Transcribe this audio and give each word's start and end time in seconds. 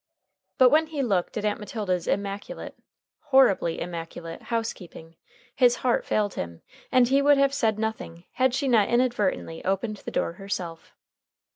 But 0.57 0.71
when 0.71 0.87
he 0.87 1.03
looked 1.03 1.37
at 1.37 1.45
Aunt 1.45 1.59
Matilda's 1.59 2.07
immaculate 2.07 2.75
horribly 3.25 3.79
immaculate 3.79 4.41
housekeeping, 4.41 5.15
his 5.55 5.75
heart 5.85 6.07
failed 6.07 6.33
him, 6.33 6.63
and 6.91 7.07
he 7.07 7.21
would 7.21 7.37
have 7.37 7.53
said 7.53 7.77
nothing 7.77 8.23
had 8.31 8.55
she 8.55 8.67
not 8.67 8.89
inadvertently 8.89 9.63
opened 9.63 9.97
the 9.97 10.09
door 10.09 10.33
herself. 10.33 10.95